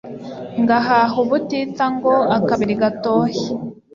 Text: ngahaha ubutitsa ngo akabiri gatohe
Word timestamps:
ngahaha 0.61 1.15
ubutitsa 1.23 1.85
ngo 1.95 2.13
akabiri 2.37 2.73
gatohe 2.81 3.37